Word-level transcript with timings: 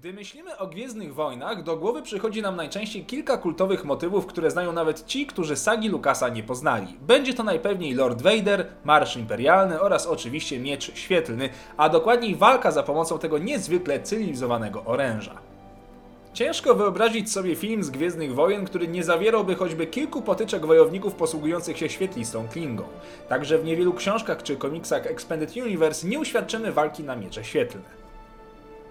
Gdy 0.00 0.12
myślimy 0.12 0.58
o 0.58 0.66
Gwiezdnych 0.66 1.14
Wojnach, 1.14 1.62
do 1.62 1.76
głowy 1.76 2.02
przychodzi 2.02 2.42
nam 2.42 2.56
najczęściej 2.56 3.04
kilka 3.04 3.36
kultowych 3.36 3.84
motywów, 3.84 4.26
które 4.26 4.50
znają 4.50 4.72
nawet 4.72 5.06
ci, 5.06 5.26
którzy 5.26 5.56
sagi 5.56 5.88
Lucasa 5.88 6.28
nie 6.28 6.42
poznali. 6.42 6.86
Będzie 7.00 7.34
to 7.34 7.42
najpewniej 7.42 7.94
Lord 7.94 8.22
Vader, 8.22 8.66
Marsz 8.84 9.16
Imperialny 9.16 9.80
oraz 9.80 10.06
oczywiście 10.06 10.58
Miecz 10.58 10.94
Świetlny, 10.94 11.48
a 11.76 11.88
dokładniej 11.88 12.36
walka 12.36 12.70
za 12.70 12.82
pomocą 12.82 13.18
tego 13.18 13.38
niezwykle 13.38 14.00
cywilizowanego 14.00 14.84
oręża. 14.84 15.38
Ciężko 16.32 16.74
wyobrazić 16.74 17.32
sobie 17.32 17.56
film 17.56 17.82
z 17.82 17.90
Gwiezdnych 17.90 18.34
Wojen, 18.34 18.64
który 18.64 18.88
nie 18.88 19.04
zawierałby 19.04 19.54
choćby 19.54 19.86
kilku 19.86 20.22
potyczek 20.22 20.66
wojowników 20.66 21.14
posługujących 21.14 21.78
się 21.78 21.88
świetlistą 21.88 22.48
klingą. 22.48 22.84
Także 23.28 23.58
w 23.58 23.64
niewielu 23.64 23.94
książkach 23.94 24.42
czy 24.42 24.56
komiksach 24.56 25.06
Expanded 25.06 25.56
Universe 25.56 26.08
nie 26.08 26.18
uświadczymy 26.18 26.72
walki 26.72 27.04
na 27.04 27.16
miecze 27.16 27.44
świetlne. 27.44 27.99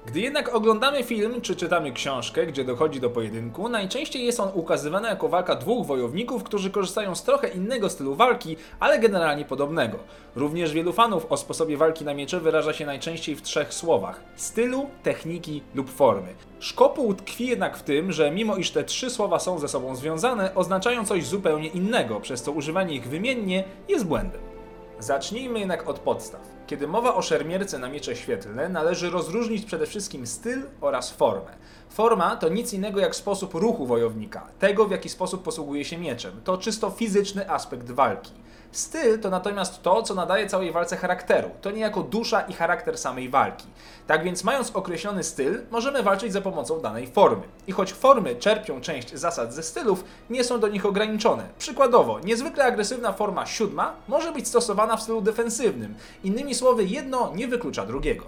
Gdy 0.09 0.19
jednak 0.19 0.55
oglądamy 0.55 1.03
film 1.03 1.41
czy 1.41 1.55
czytamy 1.55 1.91
książkę, 1.91 2.45
gdzie 2.45 2.63
dochodzi 2.63 2.99
do 2.99 3.09
pojedynku, 3.09 3.69
najczęściej 3.69 4.25
jest 4.25 4.39
on 4.39 4.49
ukazywany 4.53 5.07
jako 5.07 5.29
walka 5.29 5.55
dwóch 5.55 5.87
wojowników, 5.87 6.43
którzy 6.43 6.71
korzystają 6.71 7.15
z 7.15 7.23
trochę 7.23 7.47
innego 7.47 7.89
stylu 7.89 8.15
walki, 8.15 8.57
ale 8.79 8.99
generalnie 8.99 9.45
podobnego. 9.45 9.99
Również 10.35 10.73
wielu 10.73 10.93
fanów 10.93 11.31
o 11.31 11.37
sposobie 11.37 11.77
walki 11.77 12.05
na 12.05 12.13
miecze 12.13 12.39
wyraża 12.39 12.73
się 12.73 12.85
najczęściej 12.85 13.35
w 13.35 13.41
trzech 13.41 13.73
słowach: 13.73 14.23
stylu, 14.35 14.89
techniki 15.03 15.61
lub 15.75 15.89
formy. 15.89 16.33
Szkopuł 16.59 17.13
tkwi 17.13 17.47
jednak 17.47 17.77
w 17.77 17.83
tym, 17.83 18.11
że 18.11 18.31
mimo 18.31 18.55
iż 18.55 18.71
te 18.71 18.83
trzy 18.83 19.09
słowa 19.09 19.39
są 19.39 19.59
ze 19.59 19.67
sobą 19.67 19.95
związane, 19.95 20.55
oznaczają 20.55 21.05
coś 21.05 21.25
zupełnie 21.25 21.67
innego, 21.67 22.19
przez 22.19 22.43
co 22.43 22.51
używanie 22.51 22.95
ich 22.95 23.07
wymiennie 23.07 23.63
jest 23.87 24.05
błędem. 24.05 24.41
Zacznijmy 24.99 25.59
jednak 25.59 25.89
od 25.89 25.99
podstaw. 25.99 26.58
Kiedy 26.69 26.87
mowa 26.87 27.15
o 27.15 27.21
szermierce 27.21 27.79
na 27.79 27.89
miecze 27.89 28.15
świetlne, 28.15 28.69
należy 28.69 29.09
rozróżnić 29.09 29.65
przede 29.65 29.85
wszystkim 29.85 30.27
styl 30.27 30.61
oraz 30.81 31.11
formę. 31.11 31.51
Forma 31.89 32.35
to 32.35 32.49
nic 32.49 32.73
innego 32.73 32.99
jak 32.99 33.15
sposób 33.15 33.53
ruchu 33.53 33.85
wojownika, 33.85 34.47
tego 34.59 34.85
w 34.85 34.91
jaki 34.91 35.09
sposób 35.09 35.43
posługuje 35.43 35.85
się 35.85 35.97
mieczem. 35.97 36.41
To 36.43 36.57
czysto 36.57 36.89
fizyczny 36.91 37.49
aspekt 37.49 37.91
walki. 37.91 38.31
Styl 38.71 39.19
to 39.19 39.29
natomiast 39.29 39.81
to, 39.81 40.03
co 40.03 40.15
nadaje 40.15 40.47
całej 40.47 40.71
walce 40.71 40.97
charakteru. 40.97 41.49
To 41.61 41.71
niejako 41.71 42.03
dusza 42.03 42.41
i 42.41 42.53
charakter 42.53 42.97
samej 42.97 43.29
walki. 43.29 43.67
Tak 44.07 44.23
więc, 44.23 44.43
mając 44.43 44.71
określony 44.71 45.23
styl, 45.23 45.61
możemy 45.71 46.03
walczyć 46.03 46.33
za 46.33 46.41
pomocą 46.41 46.81
danej 46.81 47.07
formy. 47.07 47.43
I 47.67 47.71
choć 47.71 47.93
formy 47.93 48.35
czerpią 48.35 48.81
część 48.81 49.13
zasad 49.13 49.53
ze 49.53 49.63
stylów, 49.63 50.03
nie 50.29 50.43
są 50.43 50.59
do 50.59 50.67
nich 50.67 50.85
ograniczone. 50.85 51.43
Przykładowo, 51.59 52.19
niezwykle 52.19 52.65
agresywna 52.65 53.13
forma 53.13 53.45
siódma 53.45 53.95
może 54.07 54.31
być 54.31 54.47
stosowana 54.47 54.97
w 54.97 55.01
stylu 55.01 55.21
defensywnym. 55.21 55.95
Innymi 56.23 56.55
słowy, 56.55 56.85
jedno 56.85 57.31
nie 57.35 57.47
wyklucza 57.47 57.85
drugiego. 57.85 58.25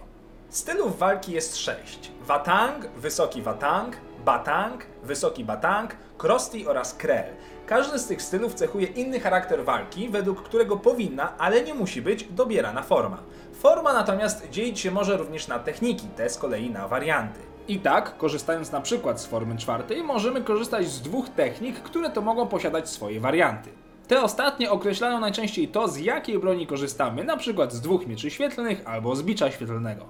Stylów 0.49 0.97
walki 0.97 1.31
jest 1.31 1.57
sześć: 1.57 2.11
Watang, 2.21 2.87
wysoki 2.87 3.41
Watang, 3.41 3.95
Batang, 4.25 4.85
wysoki 5.03 5.43
Batang, 5.43 5.95
Krusty 6.17 6.69
oraz 6.69 6.93
Krell. 6.93 7.33
Każdy 7.71 7.99
z 7.99 8.07
tych 8.07 8.21
stylów 8.21 8.53
cechuje 8.53 8.87
inny 8.87 9.19
charakter 9.19 9.65
walki, 9.65 10.09
według 10.09 10.41
którego 10.43 10.77
powinna, 10.77 11.37
ale 11.37 11.63
nie 11.63 11.73
musi 11.73 12.01
być 12.01 12.23
dobierana 12.23 12.81
forma. 12.81 13.17
Forma 13.53 13.93
natomiast 13.93 14.49
dzielić 14.49 14.79
się 14.79 14.91
może 14.91 15.17
również 15.17 15.47
na 15.47 15.59
techniki, 15.59 16.07
te 16.07 16.29
z 16.29 16.37
kolei 16.37 16.69
na 16.69 16.87
warianty. 16.87 17.39
I 17.67 17.79
tak, 17.79 18.17
korzystając 18.17 18.71
na 18.71 18.81
przykład 18.81 19.21
z 19.21 19.25
formy 19.25 19.57
czwartej, 19.57 20.03
możemy 20.03 20.41
korzystać 20.41 20.87
z 20.87 21.01
dwóch 21.01 21.29
technik, 21.29 21.79
które 21.79 22.09
to 22.09 22.21
mogą 22.21 22.47
posiadać 22.47 22.89
swoje 22.89 23.19
warianty. 23.19 23.69
Te 24.07 24.21
ostatnie 24.21 24.71
określają 24.71 25.19
najczęściej 25.19 25.67
to, 25.67 25.87
z 25.87 25.97
jakiej 25.97 26.39
broni 26.39 26.67
korzystamy, 26.67 27.23
na 27.23 27.37
przykład 27.37 27.73
z 27.73 27.81
dwóch 27.81 28.07
mieczy 28.07 28.31
świetlnych 28.31 28.81
albo 28.85 29.15
z 29.15 29.23
bicza 29.23 29.51
świetlnego. 29.51 30.05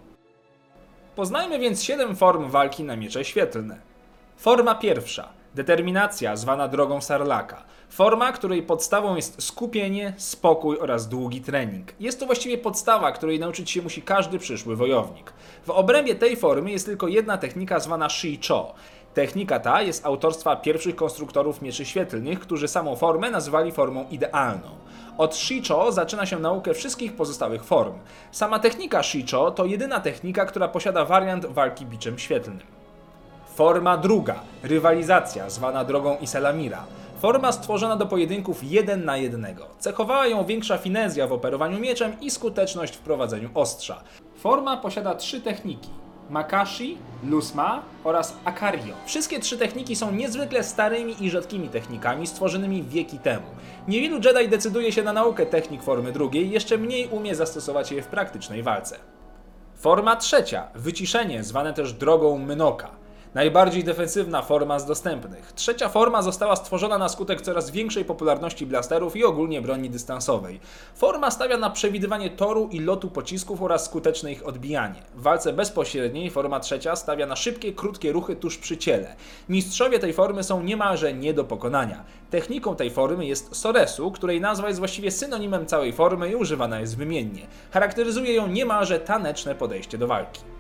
Poznajmy 1.16 1.60
więc 1.60 1.84
7 1.84 2.16
form 2.16 2.50
walki 2.50 2.84
na 2.84 2.96
miecze 2.96 3.26
świetlne. 3.26 3.82
Forma 4.38 4.76
pierwsza. 4.76 5.41
Determinacja, 5.56 6.36
zwana 6.36 6.68
drogą 6.68 7.02
Sarlaka. 7.02 7.64
Forma, 7.90 8.32
której 8.32 8.64
podstawą 8.64 9.16
jest 9.16 9.44
skupienie, 9.44 10.14
spokój 10.18 10.78
oraz 10.80 11.10
długi 11.10 11.42
trening. 11.42 11.94
Jest 12.00 12.20
to 12.20 12.26
właściwie 12.26 12.58
podstawa, 12.58 13.12
której 13.12 13.40
nauczyć 13.40 13.72
się 13.72 13.82
musi 13.82 14.02
każdy 14.02 14.40
przyszły 14.40 14.76
wojownik. 14.76 15.34
W 15.66 15.70
obrębie 15.70 16.16
tej 16.16 16.38
formy 16.38 16.72
jest 16.72 16.86
tylko 16.86 17.08
jedna 17.08 17.38
technika 17.38 17.80
zwana 17.80 18.08
Shi-Cho. 18.08 18.74
Technika 19.14 19.60
ta 19.60 19.82
jest 19.82 20.06
autorstwa 20.06 20.56
pierwszych 20.56 20.96
konstruktorów 20.96 21.62
mieczy 21.62 21.86
świetlnych, 21.86 22.40
którzy 22.40 22.68
samą 22.68 22.96
formę 22.96 23.32
nazwali 23.32 23.72
formą 23.72 24.06
idealną. 24.12 24.68
Od 25.18 25.36
Shicho 25.36 25.92
zaczyna 25.92 26.26
się 26.26 26.40
naukę 26.40 26.74
wszystkich 26.74 27.16
pozostałych 27.16 27.64
form. 27.64 27.94
Sama 28.32 28.60
technika 28.60 29.04
Shicho 29.04 29.52
to 29.52 29.66
jedyna 29.66 30.00
technika, 30.00 30.46
która 30.46 30.68
posiada 30.68 31.06
wariant 31.06 31.46
walki 31.46 31.86
biczem 31.86 32.20
świetlnym. 32.20 32.81
Forma 33.56 33.98
druga, 33.98 34.36
rywalizacja, 34.64 35.50
zwana 35.50 35.86
drogą 35.86 36.18
Iselamira. 36.22 36.84
Forma 37.20 37.52
stworzona 37.52 37.96
do 37.96 38.06
pojedynków 38.06 38.64
jeden 38.64 39.06
na 39.06 39.18
jednego. 39.18 39.68
Cechowała 39.80 40.28
ją 40.28 40.46
większa 40.46 40.78
finezja 40.78 41.28
w 41.28 41.34
operowaniu 41.34 41.80
mieczem 41.80 42.20
i 42.22 42.32
skuteczność 42.32 42.96
w 42.96 43.00
prowadzeniu 43.00 43.50
ostrza. 43.54 44.04
Forma 44.38 44.78
posiada 44.78 45.16
trzy 45.16 45.42
techniki. 45.42 45.90
Makashi, 46.30 46.98
Lusma 47.24 47.82
oraz 48.04 48.38
Akario. 48.46 48.96
Wszystkie 49.06 49.40
trzy 49.40 49.58
techniki 49.58 49.96
są 49.96 50.12
niezwykle 50.12 50.64
starymi 50.64 51.24
i 51.24 51.30
rzadkimi 51.30 51.70
technikami 51.70 52.28
stworzonymi 52.28 52.84
wieki 52.84 53.20
temu. 53.20 53.46
Niewielu 53.88 54.16
Jedi 54.16 54.50
decyduje 54.50 54.92
się 54.92 55.04
na 55.04 55.14
naukę 55.14 55.46
technik 55.46 55.84
formy 55.84 56.12
drugiej, 56.12 56.52
jeszcze 56.52 56.78
mniej 56.78 57.08
umie 57.08 57.36
zastosować 57.36 57.92
je 57.92 58.02
w 58.02 58.08
praktycznej 58.08 58.64
walce. 58.64 58.98
Forma 59.76 60.16
trzecia, 60.16 60.68
wyciszenie, 60.76 61.44
zwane 61.44 61.74
też 61.74 61.94
drogą 61.94 62.38
Mynoka. 62.38 63.01
Najbardziej 63.34 63.84
defensywna 63.84 64.42
forma 64.42 64.80
z 64.80 64.86
dostępnych. 64.86 65.54
Trzecia 65.54 65.90
forma 65.90 66.22
została 66.22 66.56
stworzona 66.56 66.98
na 66.98 67.10
skutek 67.10 67.42
coraz 67.42 67.72
większej 67.72 68.06
popularności 68.06 68.66
blasterów 68.66 69.16
i 69.16 69.24
ogólnie 69.24 69.62
broni 69.62 69.90
dystansowej. 69.90 70.60
Forma 70.96 71.32
stawia 71.32 71.58
na 71.58 71.70
przewidywanie 71.70 72.30
toru 72.30 72.70
i 72.72 72.80
lotu 72.80 73.10
pocisków 73.10 73.62
oraz 73.64 73.86
skuteczne 73.86 74.32
ich 74.32 74.48
odbijanie. 74.48 75.02
W 75.16 75.22
walce 75.22 75.54
bezpośredniej 75.54 76.30
forma 76.30 76.60
trzecia 76.60 76.96
stawia 76.96 77.26
na 77.26 77.36
szybkie, 77.36 77.74
krótkie 77.74 78.12
ruchy 78.12 78.36
tuż 78.36 78.58
przy 78.58 78.78
ciele. 78.78 79.16
Mistrzowie 79.50 80.00
tej 80.00 80.14
formy 80.14 80.44
są 80.44 80.64
niemalże 80.64 81.14
nie 81.14 81.34
do 81.34 81.44
pokonania. 81.44 82.04
Techniką 82.30 82.76
tej 82.76 82.92
formy 82.92 83.26
jest 83.26 83.56
Soresu, 83.56 84.12
której 84.12 84.42
nazwa 84.42 84.68
jest 84.68 84.80
właściwie 84.80 85.12
synonimem 85.12 85.66
całej 85.66 85.94
formy 85.94 86.32
i 86.32 86.36
używana 86.36 86.80
jest 86.80 86.98
wymiennie. 86.98 87.48
Charakteryzuje 87.72 88.34
ją 88.34 88.48
niemalże 88.48 89.00
taneczne 89.00 89.56
podejście 89.56 89.98
do 89.98 90.08
walki. 90.08 90.51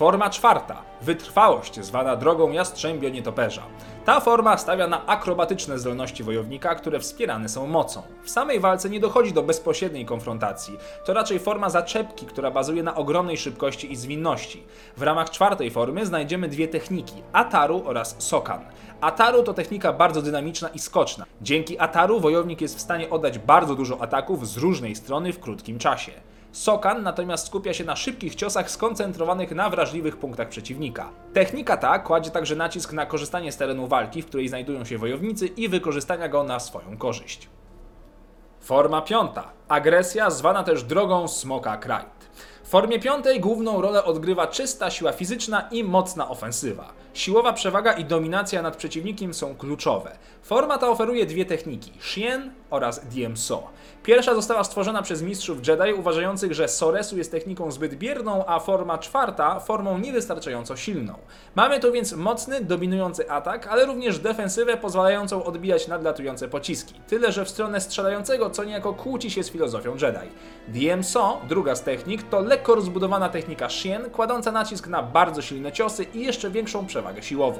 Forma 0.00 0.30
czwarta. 0.30 0.82
Wytrwałość, 1.02 1.84
zwana 1.84 2.16
drogą 2.16 2.50
jastrzębio 2.50 3.08
nietoperza. 3.08 3.62
Ta 4.04 4.20
forma 4.20 4.58
stawia 4.58 4.86
na 4.86 5.06
akrobatyczne 5.06 5.78
zdolności 5.78 6.24
wojownika, 6.24 6.74
które 6.74 7.00
wspierane 7.00 7.48
są 7.48 7.66
mocą. 7.66 8.02
W 8.22 8.30
samej 8.30 8.60
walce 8.60 8.90
nie 8.90 9.00
dochodzi 9.00 9.32
do 9.32 9.42
bezpośredniej 9.42 10.06
konfrontacji. 10.06 10.78
To 11.04 11.12
raczej 11.12 11.38
forma 11.38 11.70
zaczepki, 11.70 12.26
która 12.26 12.50
bazuje 12.50 12.82
na 12.82 12.94
ogromnej 12.94 13.36
szybkości 13.36 13.92
i 13.92 13.96
zwinności. 13.96 14.62
W 14.96 15.02
ramach 15.02 15.30
czwartej 15.30 15.70
formy 15.70 16.06
znajdziemy 16.06 16.48
dwie 16.48 16.68
techniki: 16.68 17.22
Ataru 17.32 17.82
oraz 17.86 18.16
Sokan. 18.18 18.64
Ataru 19.00 19.42
to 19.42 19.54
technika 19.54 19.92
bardzo 19.92 20.22
dynamiczna 20.22 20.68
i 20.68 20.78
skoczna. 20.78 21.24
Dzięki 21.42 21.78
Ataru 21.78 22.20
wojownik 22.20 22.60
jest 22.60 22.76
w 22.76 22.80
stanie 22.80 23.10
oddać 23.10 23.38
bardzo 23.38 23.74
dużo 23.74 24.02
ataków 24.02 24.48
z 24.48 24.56
różnej 24.56 24.96
strony 24.96 25.32
w 25.32 25.40
krótkim 25.40 25.78
czasie. 25.78 26.12
Sokan 26.52 27.02
natomiast 27.02 27.46
skupia 27.46 27.74
się 27.74 27.84
na 27.84 27.96
szybkich 27.96 28.34
ciosach 28.34 28.70
skoncentrowanych 28.70 29.50
na 29.50 29.70
wrażliwych 29.70 30.16
punktach 30.16 30.48
przeciwnika. 30.48 31.10
Technika 31.32 31.76
ta 31.76 31.98
kładzie 31.98 32.30
także 32.30 32.56
nacisk 32.56 32.92
na 32.92 33.06
korzystanie 33.06 33.52
z 33.52 33.56
terenu 33.56 33.86
walki, 33.86 34.22
w 34.22 34.26
której 34.26 34.48
znajdują 34.48 34.84
się 34.84 34.98
wojownicy 34.98 35.46
i 35.46 35.68
wykorzystania 35.68 36.28
go 36.28 36.42
na 36.44 36.60
swoją 36.60 36.96
korzyść. 36.96 37.48
Forma 38.60 39.02
piąta. 39.02 39.52
Agresja, 39.68 40.30
zwana 40.30 40.62
też 40.62 40.82
drogą 40.82 41.28
Smoka 41.28 41.76
Krajt. 41.76 42.30
W 42.62 42.68
formie 42.68 42.98
piątej 42.98 43.40
główną 43.40 43.82
rolę 43.82 44.04
odgrywa 44.04 44.46
czysta 44.46 44.90
siła 44.90 45.12
fizyczna 45.12 45.68
i 45.70 45.84
mocna 45.84 46.28
ofensywa. 46.28 46.92
Siłowa 47.14 47.52
przewaga 47.52 47.92
i 47.92 48.04
dominacja 48.04 48.62
nad 48.62 48.76
przeciwnikiem 48.76 49.34
są 49.34 49.56
kluczowe. 49.56 50.18
Forma 50.42 50.78
ta 50.78 50.88
oferuje 50.88 51.26
dwie 51.26 51.44
techniki: 51.44 51.92
Shien 52.00 52.52
oraz 52.70 53.06
DMSO. 53.06 53.70
Pierwsza 54.02 54.34
została 54.34 54.64
stworzona 54.64 55.02
przez 55.02 55.22
mistrzów 55.22 55.68
Jedi, 55.68 55.92
uważających, 55.98 56.54
że 56.54 56.68
Soresu 56.68 57.18
jest 57.18 57.30
techniką 57.30 57.70
zbyt 57.70 57.94
bierną, 57.94 58.44
a 58.46 58.60
forma 58.60 58.98
czwarta 58.98 59.60
formą 59.60 59.98
niewystarczająco 59.98 60.76
silną. 60.76 61.14
Mamy 61.54 61.80
tu 61.80 61.92
więc 61.92 62.12
mocny, 62.12 62.60
dominujący 62.60 63.30
atak, 63.30 63.66
ale 63.66 63.86
również 63.86 64.18
defensywę 64.18 64.76
pozwalającą 64.76 65.44
odbijać 65.44 65.88
nadlatujące 65.88 66.48
pociski. 66.48 66.94
Tyle, 67.08 67.32
że 67.32 67.44
w 67.44 67.48
stronę 67.48 67.80
strzelającego 67.80 68.50
co 68.50 68.64
niejako 68.64 68.94
kłóci 68.94 69.30
się 69.30 69.42
z 69.42 69.50
filozofią 69.50 69.96
Jedi. 70.02 70.30
DMSO, 70.68 71.40
druga 71.48 71.74
z 71.74 71.82
technik, 71.82 72.22
to 72.22 72.40
lekko 72.50 72.74
rozbudowana 72.74 73.28
technika 73.28 73.68
Shien, 73.68 74.10
kładąca 74.10 74.52
nacisk 74.52 74.86
na 74.86 75.02
bardzo 75.02 75.42
silne 75.42 75.72
ciosy 75.72 76.04
i 76.14 76.20
jeszcze 76.20 76.50
większą 76.50 76.86
przewagę 76.86 77.22
siłową. 77.22 77.58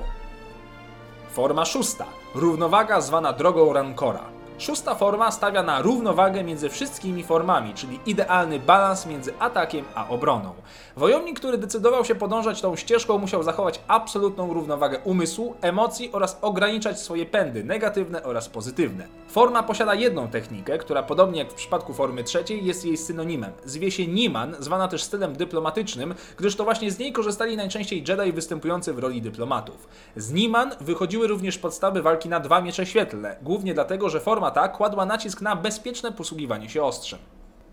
Forma 1.32 1.64
szósta. 1.64 2.04
Równowaga 2.34 3.00
zwana 3.00 3.32
drogą 3.32 3.72
Rancora. 3.72 4.39
Szósta 4.60 4.94
forma 4.94 5.30
stawia 5.30 5.62
na 5.62 5.82
równowagę 5.82 6.44
między 6.44 6.68
wszystkimi 6.68 7.24
formami, 7.24 7.74
czyli 7.74 8.00
idealny 8.06 8.58
balans 8.58 9.06
między 9.06 9.32
atakiem 9.38 9.84
a 9.94 10.08
obroną. 10.08 10.52
Wojownik, 10.96 11.40
który 11.40 11.58
decydował 11.58 12.04
się 12.04 12.14
podążać 12.14 12.60
tą 12.60 12.76
ścieżką, 12.76 13.18
musiał 13.18 13.42
zachować 13.42 13.80
absolutną 13.88 14.52
równowagę 14.52 14.98
umysłu, 15.04 15.54
emocji 15.60 16.12
oraz 16.12 16.38
ograniczać 16.42 17.00
swoje 17.00 17.26
pędy 17.26 17.64
negatywne 17.64 18.22
oraz 18.22 18.48
pozytywne. 18.48 19.06
Forma 19.28 19.62
posiada 19.62 19.94
jedną 19.94 20.28
technikę, 20.28 20.78
która 20.78 21.02
podobnie 21.02 21.38
jak 21.38 21.50
w 21.50 21.54
przypadku 21.54 21.94
formy 21.94 22.24
trzeciej 22.24 22.64
jest 22.64 22.84
jej 22.84 22.96
synonimem. 22.96 23.52
Zwie 23.64 23.90
się 23.90 24.06
Niman, 24.06 24.56
zwana 24.58 24.88
też 24.88 25.02
stylem 25.02 25.36
dyplomatycznym, 25.36 26.14
gdyż 26.36 26.56
to 26.56 26.64
właśnie 26.64 26.90
z 26.90 26.98
niej 26.98 27.12
korzystali 27.12 27.56
najczęściej 27.56 28.04
Jedi 28.08 28.32
występujący 28.32 28.92
w 28.92 28.98
roli 28.98 29.22
dyplomatów. 29.22 29.88
Z 30.16 30.32
Niman 30.32 30.70
wychodziły 30.80 31.26
również 31.26 31.58
podstawy 31.58 32.02
walki 32.02 32.28
na 32.28 32.40
dwa 32.40 32.60
miecze 32.60 32.86
świetlne, 32.86 33.36
głównie 33.42 33.74
dlatego, 33.74 34.08
że 34.08 34.20
forma 34.20 34.49
ta 34.50 34.68
kładła 34.68 35.06
nacisk 35.06 35.40
na 35.40 35.56
bezpieczne 35.56 36.12
posługiwanie 36.12 36.68
się 36.68 36.82
ostrzem. 36.82 37.18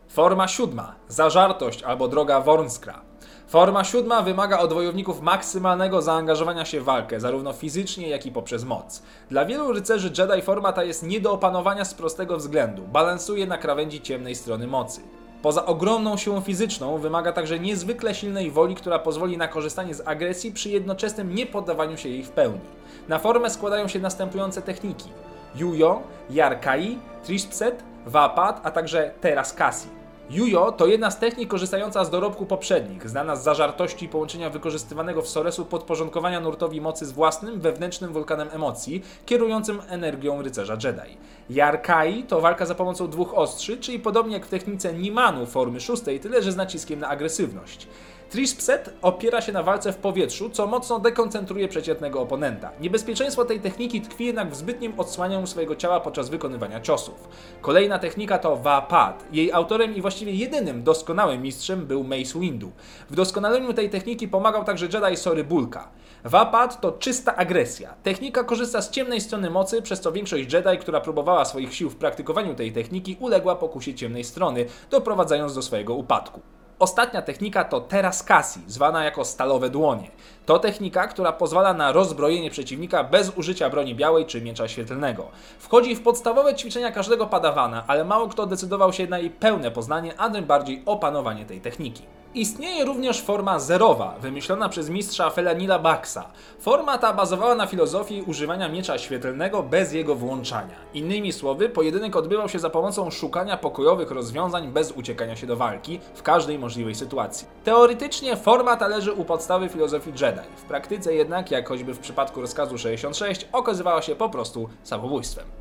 Forma 0.08 0.48
siódma. 0.48 0.96
Zażartość 1.08 1.84
albo 1.84 2.08
droga 2.08 2.42
Wornskra. 2.42 3.02
Forma 3.48 3.84
siódma 3.84 4.22
wymaga 4.22 4.60
od 4.60 4.74
wojowników 4.74 5.22
maksymalnego 5.22 6.02
zaangażowania 6.02 6.66
się 6.66 6.82
w 6.82 6.84
walkę, 6.84 7.20
zarówno 7.20 7.54
fizycznie, 7.54 8.10
jak 8.10 8.26
i 8.26 8.32
poprzez 8.32 8.64
moc. 8.64 9.04
Dla 9.30 9.46
wielu 9.46 9.74
rycerzy 9.74 10.12
Jedi 10.18 10.42
forma 10.42 10.74
ta 10.74 10.84
jest 10.84 11.04
nie 11.04 11.20
do 11.22 11.32
opanowania 11.32 11.86
z 11.86 11.94
prostego 11.94 12.38
względu. 12.38 12.82
Balansuje 12.82 13.48
na 13.48 13.58
krawędzi 13.58 14.02
ciemnej 14.02 14.36
strony 14.36 14.68
mocy. 14.68 15.02
Poza 15.42 15.66
ogromną 15.66 16.18
siłą 16.18 16.42
fizyczną 16.42 16.98
wymaga 16.98 17.32
także 17.32 17.60
niezwykle 17.60 18.16
silnej 18.16 18.52
woli, 18.52 18.76
która 18.76 19.00
pozwoli 19.00 19.38
na 19.38 19.48
korzystanie 19.48 19.94
z 19.94 20.08
agresji 20.08 20.52
przy 20.52 20.70
jednoczesnym 20.70 21.36
niepoddawaniu 21.36 21.98
się 21.98 22.10
jej 22.10 22.24
w 22.24 22.32
pełni. 22.32 22.60
Na 23.08 23.20
formę 23.20 23.50
składają 23.50 23.88
się 23.88 24.00
następujące 24.00 24.62
techniki. 24.62 25.10
Yuyo, 25.56 26.02
Yarkai, 26.30 27.00
Trishpset, 27.24 27.84
Wapat, 28.06 28.62
a 28.64 28.72
także 28.72 29.12
Teraskasi. 29.22 29.88
Yuyo 30.30 30.72
to 30.72 30.88
jedna 30.88 31.12
z 31.12 31.20
technik 31.20 31.50
korzystająca 31.50 32.06
z 32.06 32.10
dorobku 32.10 32.46
poprzednich, 32.46 33.10
znana 33.10 33.36
z 33.36 33.44
zażartości 33.44 34.06
i 34.06 34.10
połączenia 34.10 34.50
wykorzystywanego 34.50 35.22
w 35.22 35.28
Soresu 35.28 35.66
podporządkowania 35.66 36.40
nurtowi 36.40 36.82
mocy 36.82 37.06
z 37.06 37.12
własnym, 37.12 37.60
wewnętrznym 37.60 38.14
wulkanem 38.14 38.48
emocji, 38.52 39.04
kierującym 39.26 39.82
energią 39.90 40.42
rycerza 40.42 40.74
Jedi. 40.74 41.18
Yarkai 41.50 42.24
to 42.24 42.42
walka 42.42 42.66
za 42.66 42.76
pomocą 42.76 43.08
dwóch 43.08 43.34
ostrzy, 43.34 43.78
czyli 43.78 44.00
podobnie 44.00 44.34
jak 44.34 44.46
w 44.46 44.50
technice 44.50 44.94
Nimanu 44.94 45.46
formy 45.46 45.80
szóstej, 45.80 46.20
tyle 46.20 46.42
że 46.42 46.52
z 46.52 46.56
naciskiem 46.56 47.00
na 47.00 47.08
agresywność. 47.08 47.88
Trishpset 48.30 48.94
opiera 49.02 49.42
się 49.42 49.52
na 49.52 49.64
walce 49.64 49.94
w 49.94 49.98
powietrzu, 49.98 50.50
co 50.50 50.68
mocno 50.68 51.00
dekoncentruje 51.00 51.68
przeciętnego 51.68 52.22
oponenta. 52.22 52.72
Niebezpieczeństwo 52.80 53.46
tej 53.46 53.60
techniki 53.60 54.02
tkwi 54.02 54.26
jednak 54.26 54.52
w 54.52 54.56
zbytnim 54.56 54.94
odsłanianiu 55.00 55.48
swojego 55.48 55.76
ciała 55.76 56.00
podczas 56.00 56.30
wykonywania 56.30 56.82
ciosów. 56.82 57.28
Kolejna 57.62 58.00
technika 58.00 58.38
to 58.38 58.56
Vapad. 58.56 59.26
Jej 59.32 59.52
autorem 59.52 59.96
i 59.96 60.02
właściwie 60.02 60.32
jedynym 60.32 60.84
doskonałym 60.84 61.42
mistrzem 61.42 61.86
był 61.86 62.04
Mace 62.04 62.40
Windu. 62.40 62.72
W 63.10 63.16
doskonaleniu 63.16 63.74
tej 63.74 63.90
techniki 63.90 64.28
pomagał 64.28 64.64
także 64.64 64.86
Jedi 64.86 65.18
Sory 65.18 65.44
Bulka. 65.44 65.90
Vapad 66.24 66.82
to 66.82 66.92
czysta 66.92 67.36
agresja. 67.36 67.94
Technika 68.04 68.44
korzysta 68.44 68.82
z 68.82 68.92
ciemnej 68.92 69.22
strony 69.22 69.50
mocy, 69.50 69.82
przez 69.82 70.02
co 70.02 70.12
większość 70.12 70.54
Jedi, 70.54 70.78
która 70.82 71.02
próbowała 71.02 71.46
swoich 71.46 71.74
sił 71.74 71.90
w 71.90 71.96
praktykowaniu 71.96 72.56
tej 72.56 72.72
techniki, 72.72 73.18
uległa 73.20 73.56
pokusie 73.56 73.94
ciemnej 73.94 74.24
strony, 74.24 74.66
doprowadzając 74.90 75.56
do 75.56 75.62
swojego 75.62 75.96
upadku. 75.96 76.42
Ostatnia 76.80 77.22
technika 77.22 77.64
to 77.64 77.82
Teraskasi, 77.82 78.60
zwana 78.68 79.04
jako 79.04 79.26
stalowe 79.26 79.70
dłonie. 79.70 80.12
To 80.46 80.60
technika, 80.60 81.08
która 81.08 81.32
pozwala 81.32 81.74
na 81.74 81.92
rozbrojenie 81.92 82.50
przeciwnika 82.52 83.04
bez 83.04 83.32
użycia 83.38 83.70
broni 83.70 83.96
białej 83.96 84.26
czy 84.26 84.42
miecza 84.42 84.68
świetlnego. 84.68 85.28
Wchodzi 85.60 85.96
w 85.96 86.02
podstawowe 86.02 86.56
ćwiczenia 86.56 86.92
każdego 86.92 87.28
padawana, 87.28 87.84
ale 87.88 88.06
mało 88.06 88.28
kto 88.28 88.46
decydował 88.46 88.94
się 88.94 89.08
na 89.08 89.20
jej 89.20 89.30
pełne 89.30 89.72
poznanie, 89.72 90.14
a 90.18 90.30
tym 90.30 90.46
bardziej 90.46 90.84
opanowanie 90.86 91.46
tej 91.46 91.62
techniki. 91.62 92.04
Istnieje 92.38 92.86
również 92.86 93.22
forma 93.22 93.60
zerowa, 93.60 94.16
wymyślona 94.22 94.70
przez 94.70 94.90
mistrza 94.90 95.30
Felanila 95.30 95.80
Baxa. 95.80 96.32
Forma 96.60 96.98
ta 96.98 97.14
bazowała 97.14 97.56
na 97.56 97.68
filozofii 97.68 98.22
używania 98.22 98.70
miecza 98.70 98.98
świetlnego 98.98 99.64
bez 99.64 99.94
jego 99.94 100.16
włączania. 100.16 100.76
Innymi 100.94 101.34
słowy, 101.34 101.70
pojedynek 101.70 102.16
odbywał 102.16 102.50
się 102.50 102.60
za 102.60 102.70
pomocą 102.70 103.12
szukania 103.12 103.58
pokojowych 103.58 104.12
rozwiązań 104.12 104.68
bez 104.68 104.92
uciekania 104.92 105.36
się 105.36 105.48
do 105.48 105.56
walki 105.56 106.00
w 106.16 106.24
każdej 106.24 106.60
możliwej 106.60 106.96
sytuacji. 106.96 107.48
Teoretycznie 107.64 108.36
forma 108.36 108.78
ta 108.78 108.88
leży 108.88 109.14
u 109.14 109.26
podstawy 109.26 109.70
filozofii 109.70 110.12
Jedi. 110.22 110.48
W 110.56 110.64
praktyce 110.64 111.14
jednak, 111.14 111.52
jak 111.52 111.70
choćby 111.70 111.94
w 111.94 112.00
przypadku 112.00 112.42
rozkazu 112.42 112.78
66, 112.78 113.48
okazywała 113.52 114.02
się 114.02 114.16
po 114.16 114.30
prostu 114.30 114.70
samobójstwem. 114.84 115.57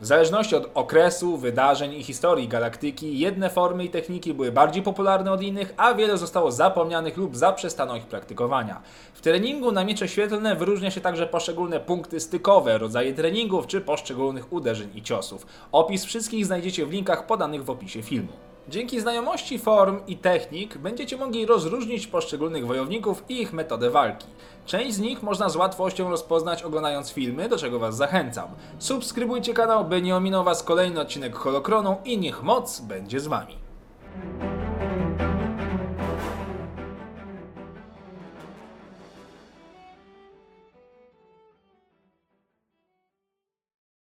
W 0.00 0.06
zależności 0.06 0.56
od 0.56 0.70
okresu, 0.74 1.36
wydarzeń 1.36 1.92
i 1.92 2.02
historii 2.02 2.48
galaktyki, 2.48 3.18
jedne 3.18 3.50
formy 3.50 3.84
i 3.84 3.90
techniki 3.90 4.34
były 4.34 4.52
bardziej 4.52 4.82
popularne 4.82 5.32
od 5.32 5.42
innych, 5.42 5.74
a 5.76 5.94
wiele 5.94 6.18
zostało 6.18 6.52
zapomnianych 6.52 7.16
lub 7.16 7.36
zaprzestano 7.36 7.96
ich 7.96 8.06
praktykowania. 8.06 8.82
W 9.14 9.20
treningu 9.20 9.72
na 9.72 9.84
miecze 9.84 10.08
świetlne 10.08 10.56
wyróżnia 10.56 10.90
się 10.90 11.00
także 11.00 11.26
poszczególne 11.26 11.80
punkty 11.80 12.20
stykowe, 12.20 12.78
rodzaje 12.78 13.14
treningów 13.14 13.66
czy 13.66 13.80
poszczególnych 13.80 14.52
uderzeń 14.52 14.88
i 14.94 15.02
ciosów. 15.02 15.46
Opis 15.72 16.04
wszystkich 16.04 16.46
znajdziecie 16.46 16.86
w 16.86 16.92
linkach 16.92 17.26
podanych 17.26 17.64
w 17.64 17.70
opisie 17.70 18.02
filmu. 18.02 18.49
Dzięki 18.68 19.00
znajomości 19.00 19.58
form 19.58 20.00
i 20.06 20.16
technik 20.16 20.78
będziecie 20.78 21.16
mogli 21.16 21.46
rozróżnić 21.46 22.06
poszczególnych 22.06 22.66
wojowników 22.66 23.24
i 23.28 23.42
ich 23.42 23.52
metodę 23.52 23.90
walki. 23.90 24.26
Część 24.66 24.94
z 24.94 25.00
nich 25.00 25.22
można 25.22 25.48
z 25.48 25.56
łatwością 25.56 26.10
rozpoznać 26.10 26.62
oglądając 26.62 27.10
filmy, 27.12 27.48
do 27.48 27.58
czego 27.58 27.78
Was 27.78 27.96
zachęcam. 27.96 28.48
Subskrybujcie 28.78 29.54
kanał, 29.54 29.84
by 29.84 30.02
nie 30.02 30.16
ominął 30.16 30.44
Was 30.44 30.62
kolejny 30.62 31.00
odcinek 31.00 31.36
Holokronu 31.36 31.96
i 32.04 32.18
niech 32.18 32.42
moc 32.42 32.80
będzie 32.80 33.20
z 33.20 33.26
Wami. 33.26 33.54